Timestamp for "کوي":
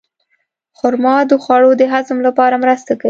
2.93-2.99